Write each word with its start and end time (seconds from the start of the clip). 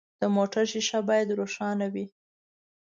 د 0.21 0.23
موټر 0.35 0.63
شیشه 0.71 0.99
باید 1.09 1.35
روښانه 1.39 1.87
وي. 1.93 2.05